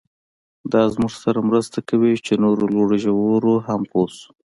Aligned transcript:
دا 0.71 0.81
زموږ 0.93 1.13
سره 1.23 1.39
مرسته 1.49 1.79
کوي 1.89 2.13
چې 2.25 2.33
نورو 2.43 2.63
لوړو 2.73 2.95
ژورو 3.03 3.53
هم 3.67 3.81
پوه 3.91 4.09
شو. 4.17 4.27